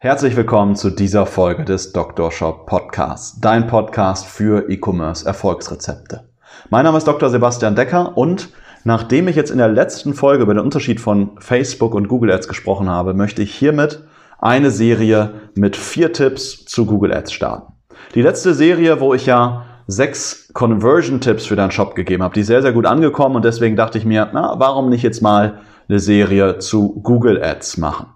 [0.00, 2.30] Herzlich willkommen zu dieser Folge des Dr.
[2.30, 6.28] Shop Podcasts, dein Podcast für E-Commerce Erfolgsrezepte.
[6.70, 7.28] Mein Name ist Dr.
[7.30, 8.50] Sebastian Decker und
[8.84, 12.46] nachdem ich jetzt in der letzten Folge über den Unterschied von Facebook und Google Ads
[12.46, 14.04] gesprochen habe, möchte ich hiermit
[14.38, 17.72] eine Serie mit vier Tipps zu Google Ads starten.
[18.14, 22.62] Die letzte Serie, wo ich ja sechs Conversion-Tipps für deinen Shop gegeben habe, die sehr,
[22.62, 25.58] sehr gut angekommen und deswegen dachte ich mir, na, warum nicht jetzt mal
[25.88, 28.06] eine Serie zu Google Ads machen?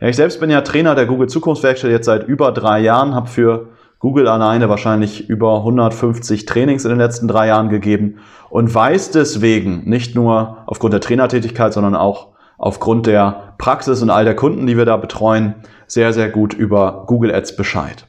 [0.00, 3.28] Ja, ich selbst bin ja Trainer der Google Zukunftswerkstatt jetzt seit über drei Jahren, habe
[3.28, 8.16] für Google alleine wahrscheinlich über 150 Trainings in den letzten drei Jahren gegeben
[8.48, 14.24] und weiß deswegen nicht nur aufgrund der Trainertätigkeit, sondern auch aufgrund der Praxis und all
[14.24, 15.56] der Kunden, die wir da betreuen,
[15.86, 18.06] sehr, sehr gut über Google Ads Bescheid.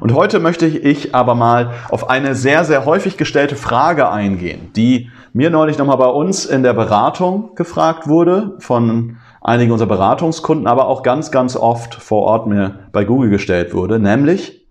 [0.00, 5.10] Und heute möchte ich aber mal auf eine sehr, sehr häufig gestellte Frage eingehen, die
[5.34, 10.88] mir neulich nochmal bei uns in der Beratung gefragt wurde von einigen unserer Beratungskunden, aber
[10.88, 14.66] auch ganz, ganz oft vor Ort mir bei Google gestellt wurde, nämlich,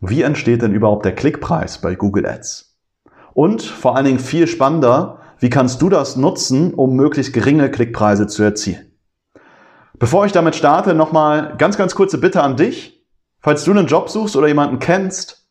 [0.00, 2.76] wie entsteht denn überhaupt der Klickpreis bei Google Ads?
[3.34, 8.26] Und vor allen Dingen viel spannender, wie kannst du das nutzen, um möglichst geringe Klickpreise
[8.26, 8.92] zu erzielen?
[9.98, 13.06] Bevor ich damit starte, nochmal ganz, ganz kurze Bitte an dich.
[13.40, 15.48] Falls du einen Job suchst oder jemanden kennst,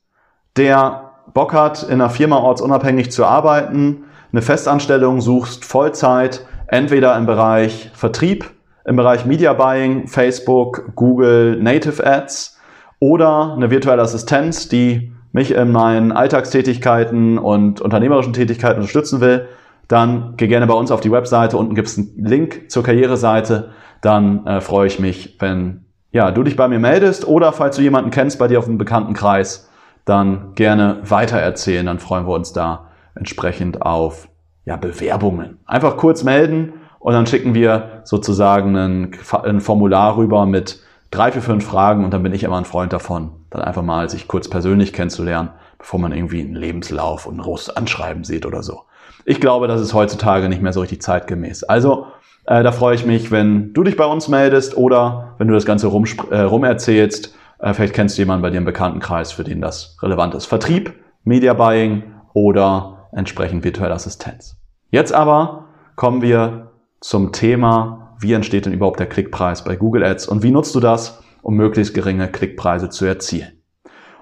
[0.57, 7.27] der Bock hat, in einer Firma ortsunabhängig zu arbeiten, eine Festanstellung suchst, Vollzeit, entweder im
[7.27, 8.49] Bereich Vertrieb,
[8.85, 12.59] im Bereich Media Buying, Facebook, Google, Native Ads
[12.99, 19.47] oder eine virtuelle Assistenz, die mich in meinen Alltagstätigkeiten und unternehmerischen Tätigkeiten unterstützen will,
[19.87, 21.57] dann geh gerne bei uns auf die Webseite.
[21.57, 23.71] Unten gibt es einen Link zur Karriereseite.
[24.01, 27.81] Dann äh, freue ich mich, wenn ja, du dich bei mir meldest oder falls du
[27.81, 29.69] jemanden kennst bei dir auf dem Bekanntenkreis,
[30.05, 31.85] dann gerne weitererzählen.
[31.85, 34.27] Dann freuen wir uns da entsprechend auf
[34.65, 35.57] ja, Bewerbungen.
[35.65, 36.73] Einfach kurz melden
[37.03, 39.11] und dann schicken wir sozusagen ein,
[39.43, 40.79] ein Formular rüber mit
[41.11, 44.09] drei, vier, fünf Fragen und dann bin ich immer ein Freund davon, dann einfach mal
[44.09, 48.63] sich kurz persönlich kennenzulernen, bevor man irgendwie einen Lebenslauf und ein großes Anschreiben sieht oder
[48.63, 48.83] so.
[49.25, 51.65] Ich glaube, das ist heutzutage nicht mehr so richtig zeitgemäß.
[51.65, 52.07] Also
[52.45, 55.65] äh, da freue ich mich, wenn du dich bei uns meldest oder wenn du das
[55.65, 57.35] Ganze rum, äh, rum erzählst.
[57.59, 60.45] Äh, vielleicht kennst du jemanden bei dir im Bekanntenkreis, für den das relevant ist.
[60.45, 60.93] Vertrieb,
[61.25, 62.03] Media Buying
[62.33, 64.55] oder entsprechend virtuelle Assistenz.
[64.89, 65.65] Jetzt aber
[65.97, 66.69] kommen wir
[67.03, 70.79] zum Thema, wie entsteht denn überhaupt der Klickpreis bei Google Ads und wie nutzt du
[70.79, 73.61] das, um möglichst geringe Klickpreise zu erzielen.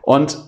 [0.02, 0.40] Und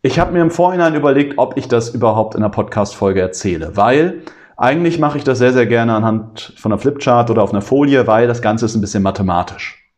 [0.00, 4.22] ich habe mir im Vorhinein überlegt, ob ich das überhaupt in einer Podcast-Folge erzähle, weil
[4.56, 8.06] eigentlich mache ich das sehr, sehr gerne anhand von einer Flipchart oder auf einer Folie,
[8.06, 9.90] weil das Ganze ist ein bisschen mathematisch.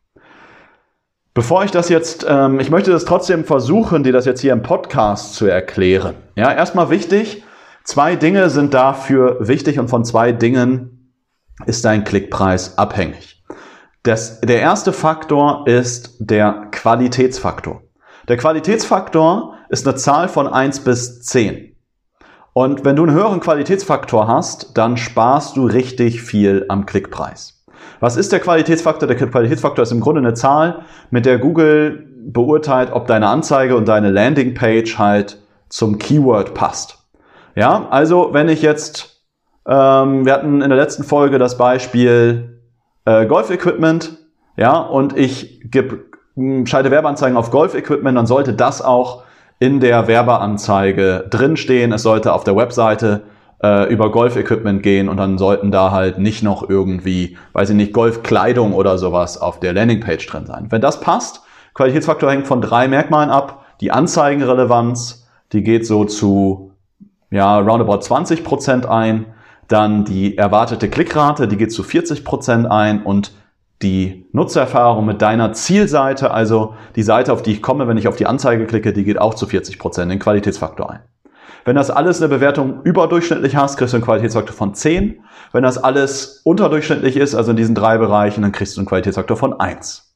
[1.34, 4.62] Bevor ich das jetzt, ähm, ich möchte das trotzdem versuchen, dir das jetzt hier im
[4.62, 6.14] Podcast zu erklären.
[6.34, 7.44] Ja, erstmal wichtig,
[7.84, 10.97] zwei Dinge sind dafür wichtig und von zwei Dingen
[11.66, 13.44] ist dein Klickpreis abhängig.
[14.02, 17.82] Das, der erste Faktor ist der Qualitätsfaktor.
[18.28, 21.76] Der Qualitätsfaktor ist eine Zahl von 1 bis 10.
[22.52, 27.64] Und wenn du einen höheren Qualitätsfaktor hast, dann sparst du richtig viel am Klickpreis.
[28.00, 29.08] Was ist der Qualitätsfaktor?
[29.08, 33.88] Der Qualitätsfaktor ist im Grunde eine Zahl, mit der Google beurteilt, ob deine Anzeige und
[33.88, 35.38] deine Landingpage halt
[35.68, 36.98] zum Keyword passt.
[37.54, 39.17] Ja, also wenn ich jetzt,
[39.68, 42.60] ähm, wir hatten in der letzten Folge das Beispiel
[43.04, 44.16] äh, Golf-Equipment,
[44.56, 46.04] ja, und ich gebe
[46.64, 49.24] schalte Werbeanzeigen auf Golf-Equipment, dann sollte das auch
[49.58, 51.92] in der Werbeanzeige drinstehen.
[51.92, 53.22] Es sollte auf der Webseite
[53.62, 57.92] äh, über Golf-Equipment gehen und dann sollten da halt nicht noch irgendwie, weiß ich nicht,
[57.92, 60.66] Golfkleidung oder sowas auf der Landingpage drin sein.
[60.70, 61.42] Wenn das passt,
[61.74, 63.64] Qualitätsfaktor hängt von drei Merkmalen ab.
[63.80, 66.72] Die Anzeigenrelevanz, die geht so zu
[67.30, 69.26] ja, roundabout 20 Prozent ein.
[69.68, 73.32] Dann die erwartete Klickrate, die geht zu 40 Prozent ein und
[73.82, 78.16] die Nutzererfahrung mit deiner Zielseite, also die Seite, auf die ich komme, wenn ich auf
[78.16, 81.00] die Anzeige klicke, die geht auch zu 40 Prozent den Qualitätsfaktor ein.
[81.64, 85.20] Wenn das alles eine Bewertung überdurchschnittlich hast, kriegst du einen Qualitätsfaktor von 10.
[85.52, 89.36] Wenn das alles unterdurchschnittlich ist, also in diesen drei Bereichen, dann kriegst du einen Qualitätsfaktor
[89.36, 90.14] von 1.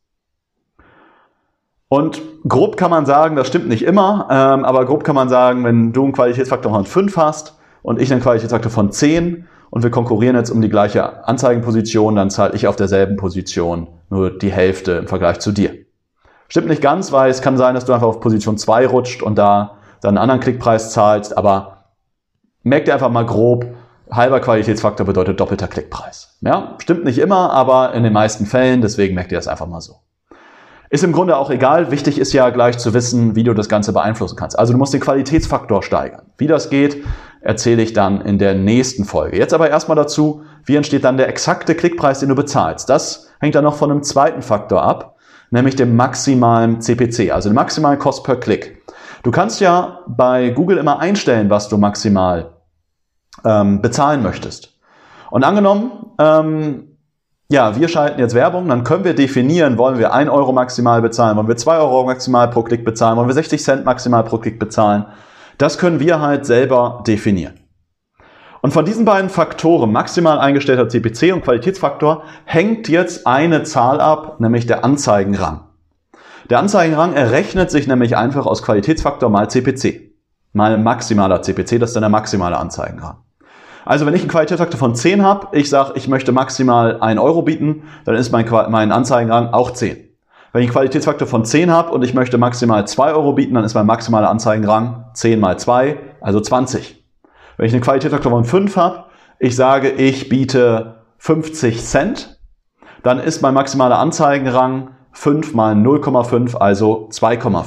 [1.89, 5.63] Und grob kann man sagen, das stimmt nicht immer, ähm, aber grob kann man sagen,
[5.63, 9.91] wenn du einen Qualitätsfaktor von 5 hast und ich einen Qualitätsfaktor von 10, und wir
[9.91, 14.93] konkurrieren jetzt um die gleiche Anzeigenposition, dann zahle ich auf derselben Position nur die Hälfte
[14.93, 15.75] im Vergleich zu dir.
[16.49, 19.39] Stimmt nicht ganz, weil es kann sein, dass du einfach auf Position 2 rutscht und
[19.39, 21.85] da dann einen anderen Klickpreis zahlst, aber
[22.63, 23.65] merk dir einfach mal grob,
[24.11, 26.37] halber Qualitätsfaktor bedeutet doppelter Klickpreis.
[26.43, 29.81] Ja, stimmt nicht immer, aber in den meisten Fällen, deswegen merkt ihr das einfach mal
[29.81, 30.01] so.
[30.91, 31.91] Ist im Grunde auch egal.
[31.91, 34.59] Wichtig ist ja gleich zu wissen, wie du das Ganze beeinflussen kannst.
[34.59, 36.27] Also du musst den Qualitätsfaktor steigern.
[36.37, 37.03] Wie das geht,
[37.43, 39.37] erzähle ich dann in der nächsten Folge.
[39.37, 42.89] Jetzt aber erstmal dazu, wie entsteht dann der exakte Klickpreis, den du bezahlst.
[42.89, 45.17] Das hängt dann noch von einem zweiten Faktor ab,
[45.51, 48.83] nämlich dem maximalen CPC, also dem maximalen Cost per Klick.
[49.23, 52.55] Du kannst ja bei Google immer einstellen, was du maximal
[53.45, 54.79] ähm, bezahlen möchtest.
[55.31, 56.89] Und angenommen, ähm,
[57.51, 61.37] ja, wir schalten jetzt Werbung, dann können wir definieren, wollen wir 1 Euro maximal bezahlen,
[61.37, 64.59] wollen wir 2 Euro maximal pro Klick bezahlen, wollen wir 60 Cent maximal pro Klick
[64.59, 65.07] bezahlen.
[65.63, 67.61] Das können wir halt selber definieren.
[68.63, 74.41] Und von diesen beiden Faktoren, maximal eingestellter CPC und Qualitätsfaktor, hängt jetzt eine Zahl ab,
[74.41, 75.69] nämlich der Anzeigenrang.
[76.51, 80.11] Der Anzeigenrang errechnet sich nämlich einfach aus Qualitätsfaktor mal CPC.
[80.53, 83.19] Mal maximaler CPC, das ist dann der maximale Anzeigenrang.
[83.85, 87.43] Also wenn ich einen Qualitätsfaktor von 10 habe, ich sage, ich möchte maximal 1 Euro
[87.43, 90.12] bieten, dann ist mein, mein Anzeigenrang auch 10.
[90.53, 93.65] Wenn ich einen Qualitätsfaktor von 10 habe und ich möchte maximal 2 Euro bieten, dann
[93.65, 97.03] ist mein maximaler Anzeigenrang 10 mal 2, also 20.
[97.57, 99.05] Wenn ich einen Qualitätsfaktor von 5 habe,
[99.39, 102.39] ich sage, ich biete 50 Cent,
[103.03, 107.65] dann ist mein maximaler Anzeigenrang 5 mal 0,5, also 2,5.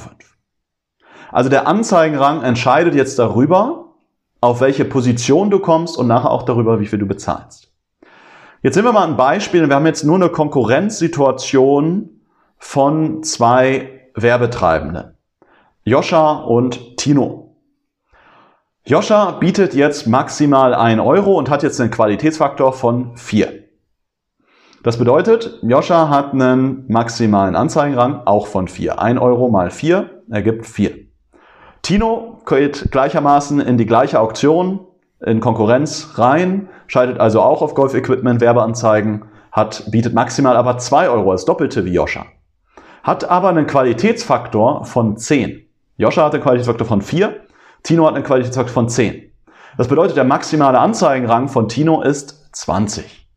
[1.31, 3.95] Also der Anzeigenrang entscheidet jetzt darüber,
[4.41, 7.73] auf welche Position du kommst und nachher auch darüber, wie viel du bezahlst.
[8.61, 9.67] Jetzt nehmen wir mal ein Beispiel.
[9.67, 12.14] Wir haben jetzt nur eine Konkurrenzsituation
[12.65, 15.15] von zwei Werbetreibenden.
[15.85, 17.55] Joscha und Tino.
[18.83, 23.53] Joscha bietet jetzt maximal 1 Euro und hat jetzt einen Qualitätsfaktor von 4.
[24.83, 28.99] Das bedeutet, Joscha hat einen maximalen Anzeigenrang auch von 4.
[28.99, 30.97] 1 Euro mal 4 ergibt 4.
[31.81, 34.85] Tino geht gleichermaßen in die gleiche Auktion
[35.23, 41.09] in Konkurrenz rein, schaltet also auch auf Golf Equipment Werbeanzeigen, hat, bietet maximal aber 2
[41.09, 42.25] Euro als Doppelte wie Joscha.
[43.05, 45.65] Hat aber einen Qualitätsfaktor von 10.
[45.95, 47.45] Joscha hat einen Qualitätsfaktor von 4,
[47.83, 49.31] Tino hat einen Qualitätsfaktor von 10.
[49.77, 53.29] Das bedeutet, der maximale Anzeigenrang von Tino ist 20.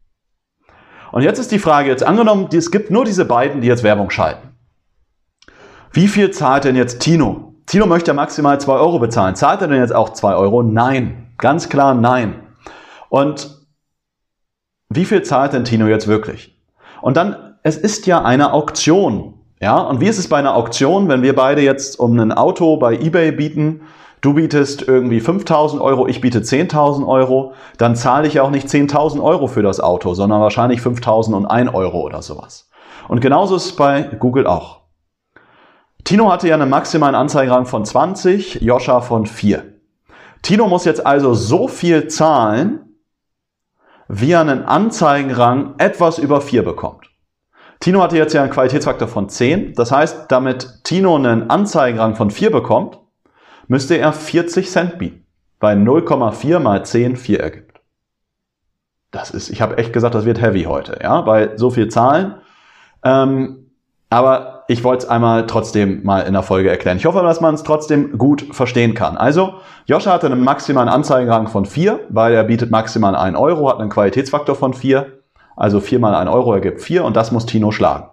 [1.12, 4.10] Und jetzt ist die Frage, jetzt angenommen, es gibt nur diese beiden, die jetzt Werbung
[4.10, 4.48] schalten.
[5.92, 9.36] Wie viel zahlt denn jetzt Tino Tino möchte maximal 2 Euro bezahlen.
[9.36, 10.62] Zahlt er denn jetzt auch 2 Euro?
[10.62, 11.34] Nein.
[11.36, 12.42] Ganz klar nein.
[13.10, 13.68] Und
[14.88, 16.58] wie viel zahlt denn Tino jetzt wirklich?
[17.02, 19.37] Und dann, es ist ja eine Auktion.
[19.60, 22.76] Ja, und wie ist es bei einer Auktion, wenn wir beide jetzt um ein Auto
[22.76, 23.80] bei eBay bieten,
[24.20, 28.68] du bietest irgendwie 5000 Euro, ich biete 10.000 Euro, dann zahle ich ja auch nicht
[28.68, 32.70] 10.000 Euro für das Auto, sondern wahrscheinlich 5001 Euro oder sowas.
[33.08, 34.82] Und genauso ist es bei Google auch.
[36.04, 39.64] Tino hatte ja einen maximalen Anzeigenrang von 20, Joscha von 4.
[40.42, 42.96] Tino muss jetzt also so viel zahlen,
[44.08, 47.07] wie er einen Anzeigenrang etwas über 4 bekommt.
[47.80, 49.74] Tino hatte jetzt ja einen Qualitätsfaktor von 10.
[49.74, 52.98] Das heißt, damit Tino einen Anzeigenrang von 4 bekommt,
[53.68, 55.24] müsste er 40 Cent bieten.
[55.60, 57.80] Weil 0,4 mal 10 4 ergibt.
[59.10, 62.34] Das ist, ich habe echt gesagt, das wird heavy heute, ja, weil so viel Zahlen.
[63.02, 63.70] Ähm,
[64.10, 66.98] aber ich wollte es einmal trotzdem mal in der Folge erklären.
[66.98, 69.16] Ich hoffe, dass man es trotzdem gut verstehen kann.
[69.16, 69.54] Also,
[69.86, 73.90] Joscha hatte einen maximalen Anzeigenrang von 4, weil er bietet maximal 1 Euro, hat einen
[73.90, 75.17] Qualitätsfaktor von 4.
[75.58, 78.10] Also 4 mal 1 Euro ergibt 4 und das muss Tino schlagen.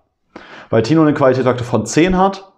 [0.71, 2.51] Weil Tino einen Qualitätsfaktor von 10 hat,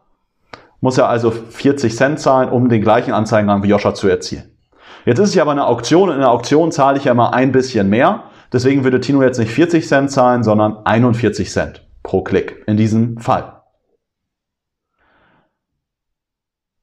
[0.80, 4.58] muss er also 40 Cent zahlen, um den gleichen Anzeigenrang wie Joscha zu erzielen.
[5.06, 7.34] Jetzt ist es ja aber eine Auktion und in der Auktion zahle ich ja immer
[7.34, 8.24] ein bisschen mehr.
[8.54, 13.18] Deswegen würde Tino jetzt nicht 40 Cent zahlen, sondern 41 Cent pro Klick in diesem
[13.18, 13.62] Fall.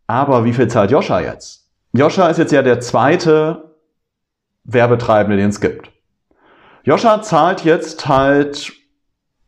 [0.06, 1.70] Aber wie viel zahlt Joscha jetzt?
[1.94, 3.76] Joscha ist jetzt ja der zweite
[4.64, 5.93] Werbetreibende, den es gibt.
[6.84, 8.72] Joscha zahlt jetzt halt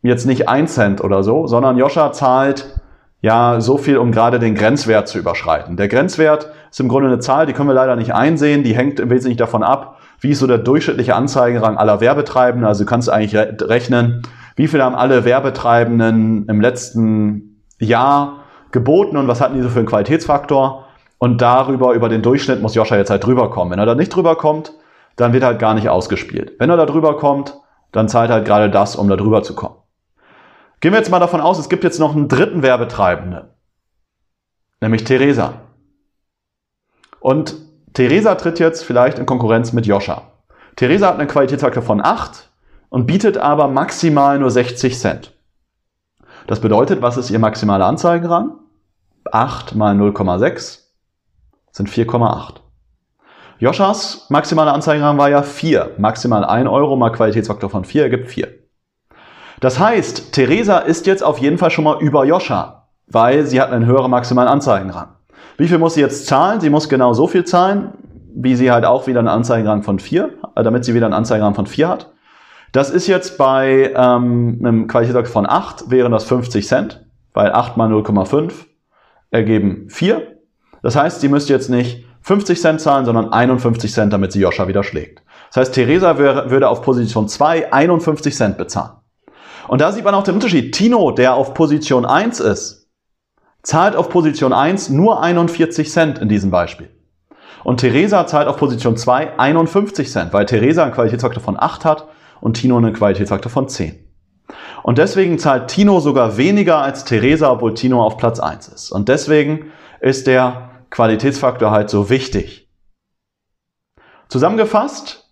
[0.00, 2.80] jetzt nicht ein Cent oder so, sondern Joscha zahlt
[3.20, 5.76] ja so viel, um gerade den Grenzwert zu überschreiten.
[5.76, 9.00] Der Grenzwert ist im Grunde eine Zahl, die können wir leider nicht einsehen, die hängt
[9.00, 12.66] im Wesentlichen davon ab, wie ist so der durchschnittliche Anzeigenrang aller Werbetreibenden.
[12.66, 14.22] Also du kannst eigentlich rechnen,
[14.54, 19.80] wie viel haben alle Werbetreibenden im letzten Jahr geboten und was hatten die so für
[19.80, 20.86] einen Qualitätsfaktor?
[21.18, 23.72] Und darüber, über den Durchschnitt muss Joscha jetzt halt drüber kommen.
[23.72, 24.72] Wenn er da nicht drüber kommt,
[25.16, 26.52] dann wird halt gar nicht ausgespielt.
[26.58, 27.58] Wenn er da drüber kommt,
[27.92, 29.76] dann zahlt halt gerade das, um da drüber zu kommen.
[30.80, 33.48] Gehen wir jetzt mal davon aus, es gibt jetzt noch einen dritten Werbetreibenden,
[34.80, 35.54] nämlich Theresa.
[37.20, 37.56] Und
[37.94, 40.32] Theresa tritt jetzt vielleicht in Konkurrenz mit Joscha.
[40.76, 42.50] Theresa hat einen Qualitätsfaktor von 8
[42.90, 45.32] und bietet aber maximal nur 60 Cent.
[46.46, 48.58] Das bedeutet, was ist ihr maximaler Anzeigenrang?
[49.32, 50.82] 8 mal 0,6
[51.72, 52.60] sind 4,8.
[53.58, 55.92] Joschas maximaler Anzeigenrang war ja 4.
[55.96, 58.48] Maximal 1 Euro mal Qualitätsfaktor von 4 ergibt 4.
[59.60, 63.70] Das heißt, Theresa ist jetzt auf jeden Fall schon mal über Joscha, weil sie hat
[63.70, 65.08] einen höheren maximalen Anzeigenrang.
[65.56, 66.60] Wie viel muss sie jetzt zahlen?
[66.60, 67.92] Sie muss genau so viel zahlen,
[68.34, 71.54] wie sie halt auch wieder einen Anzeigenrang von 4, äh, damit sie wieder einen Anzeigenrang
[71.54, 72.12] von 4 hat.
[72.72, 77.78] Das ist jetzt bei ähm, einem Qualitätsfaktor von 8, wären das 50 Cent, weil 8
[77.78, 78.52] mal 0,5
[79.30, 80.36] ergeben 4.
[80.82, 84.66] Das heißt, sie müsste jetzt nicht 50 Cent zahlen, sondern 51 Cent, damit sie Joscha
[84.66, 85.22] wieder schlägt.
[85.48, 88.96] Das heißt, Theresa würde auf Position 2 51 Cent bezahlen.
[89.68, 90.74] Und da sieht man auch den Unterschied.
[90.74, 92.88] Tino, der auf Position 1 ist,
[93.62, 96.90] zahlt auf Position 1 nur 41 Cent in diesem Beispiel.
[97.62, 102.08] Und Theresa zahlt auf Position 2 51 Cent, weil Theresa einen Qualitätsfaktor von 8 hat
[102.40, 104.04] und Tino einen Qualitätsfaktor von 10.
[104.82, 108.90] Und deswegen zahlt Tino sogar weniger als Theresa, obwohl Tino auf Platz 1 ist.
[108.90, 112.68] Und deswegen ist der Qualitätsfaktor halt so wichtig.
[114.28, 115.30] Zusammengefasst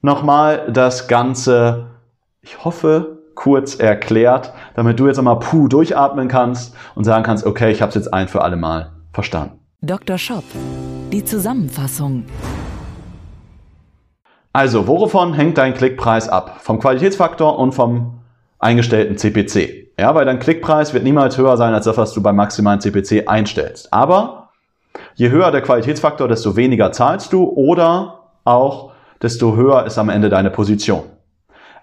[0.00, 1.90] nochmal das Ganze,
[2.40, 7.70] ich hoffe, kurz erklärt, damit du jetzt einmal puh durchatmen kannst und sagen kannst, okay,
[7.70, 9.58] ich habe es jetzt ein für alle Mal verstanden.
[9.80, 10.18] Dr.
[10.18, 10.44] Shop,
[11.12, 12.24] die Zusammenfassung.
[14.52, 16.58] Also, wovon hängt dein Klickpreis ab?
[16.60, 18.20] Vom Qualitätsfaktor und vom
[18.58, 19.92] eingestellten CPC.
[19.98, 23.28] Ja, weil dein Klickpreis wird niemals höher sein als das, was du beim maximalen CPC
[23.28, 23.92] einstellst.
[23.92, 24.41] Aber
[25.14, 30.28] je höher der Qualitätsfaktor, desto weniger zahlst du oder auch desto höher ist am Ende
[30.28, 31.04] deine Position.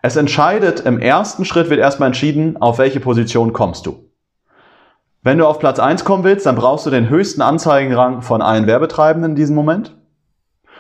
[0.02, 4.10] Es entscheidet, im ersten Schritt wird erstmal entschieden, auf welche Position kommst du.
[5.22, 8.68] Wenn du auf Platz 1 kommen willst, dann brauchst du den höchsten Anzeigenrang von allen
[8.68, 9.98] Werbetreibenden in diesem Moment.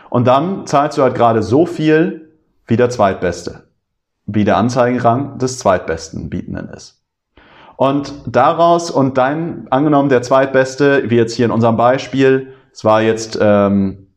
[0.09, 3.67] Und dann zahlst du halt gerade so viel wie der Zweitbeste.
[4.25, 6.98] Wie der Anzeigenrang des Zweitbesten Bietenden ist.
[7.79, 13.01] Und daraus und dein, angenommen der Zweitbeste, wie jetzt hier in unserem Beispiel, es war
[13.01, 14.07] jetzt ähm,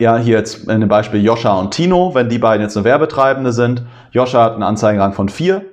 [0.00, 3.52] ja, hier jetzt in dem Beispiel Joscha und Tino, wenn die beiden jetzt eine Werbetreibende
[3.52, 3.84] sind.
[4.10, 5.64] Joscha hat einen Anzeigenrang von 4,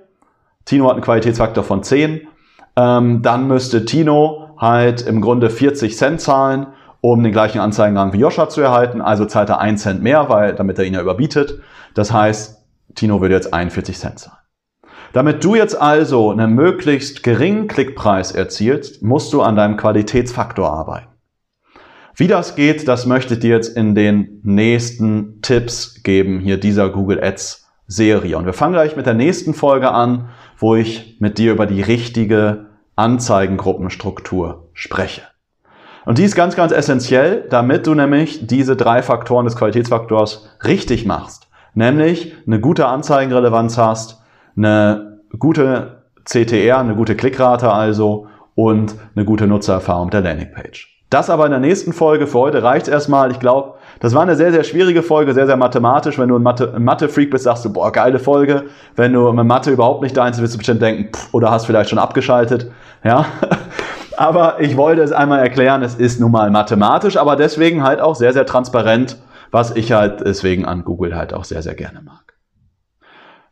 [0.65, 2.27] Tino hat einen Qualitätsfaktor von 10.
[2.75, 6.67] Ähm, dann müsste Tino halt im Grunde 40 Cent zahlen,
[7.01, 9.01] um den gleichen Anzeigenrang wie Joscha zu erhalten.
[9.01, 11.59] Also zahlt er 1 Cent mehr, weil, damit er ihn ja überbietet.
[11.95, 12.63] Das heißt,
[12.93, 14.38] Tino würde jetzt 41 Cent zahlen.
[15.13, 21.07] Damit du jetzt also einen möglichst geringen Klickpreis erzielst, musst du an deinem Qualitätsfaktor arbeiten.
[22.15, 26.89] Wie das geht, das möchte ich dir jetzt in den nächsten Tipps geben, hier dieser
[26.89, 28.37] Google Ads Serie.
[28.37, 31.81] Und wir fangen gleich mit der nächsten Folge an, wo ich mit dir über die
[31.81, 35.21] richtige Anzeigengruppenstruktur spreche.
[36.05, 41.05] Und die ist ganz, ganz essentiell, damit du nämlich diese drei Faktoren des Qualitätsfaktors richtig
[41.05, 41.47] machst.
[41.73, 44.18] Nämlich eine gute Anzeigenrelevanz hast,
[44.59, 50.99] eine gute CTR, eine gute Klickrate also und eine gute Nutzererfahrung der Landingpage.
[51.09, 52.27] Das aber in der nächsten Folge.
[52.27, 53.31] Für heute reicht's erstmal.
[53.31, 56.19] Ich glaube, das war eine sehr, sehr schwierige Folge, sehr, sehr mathematisch.
[56.19, 58.65] Wenn du ein Mathe-Freak Mathe bist, sagst du, boah, geile Folge.
[58.95, 61.89] Wenn du mit Mathe überhaupt nicht deins wirst du bestimmt denken, pff, oder hast vielleicht
[61.89, 62.71] schon abgeschaltet.
[63.03, 63.25] Ja.
[64.17, 68.15] Aber ich wollte es einmal erklären, es ist nun mal mathematisch, aber deswegen halt auch
[68.15, 69.15] sehr, sehr transparent,
[69.49, 72.18] was ich halt deswegen an Google halt auch sehr, sehr gerne mag.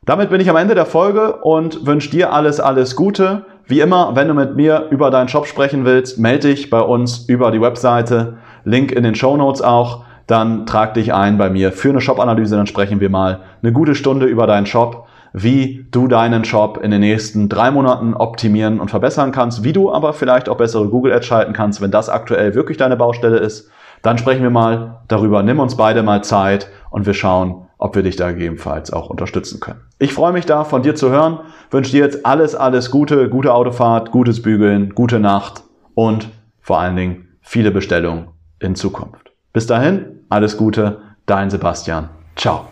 [0.07, 3.43] Damit bin ich am Ende der Folge und wünsche dir alles, alles Gute.
[3.65, 7.25] Wie immer, wenn du mit mir über deinen Shop sprechen willst, melde dich bei uns
[7.27, 8.37] über die Webseite.
[8.63, 10.05] Link in den Show Notes auch.
[10.25, 12.55] Dann trag dich ein bei mir für eine Shop-Analyse.
[12.55, 16.91] Dann sprechen wir mal eine gute Stunde über deinen Shop, wie du deinen Shop in
[16.91, 21.11] den nächsten drei Monaten optimieren und verbessern kannst, wie du aber vielleicht auch bessere Google
[21.11, 23.69] Ads schalten kannst, wenn das aktuell wirklich deine Baustelle ist.
[24.03, 25.43] Dann sprechen wir mal darüber.
[25.43, 29.59] Nimm uns beide mal Zeit und wir schauen, ob wir dich da gegebenenfalls auch unterstützen
[29.59, 29.81] können.
[29.99, 31.39] Ich freue mich da, von dir zu hören.
[31.71, 36.29] Wünsche dir jetzt alles, alles Gute, gute Autofahrt, gutes Bügeln, gute Nacht und
[36.61, 38.29] vor allen Dingen viele Bestellungen
[38.59, 39.31] in Zukunft.
[39.53, 42.09] Bis dahin, alles Gute, dein Sebastian.
[42.35, 42.65] Ciao.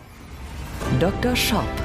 [1.00, 1.36] Dr.
[1.36, 1.85] Shop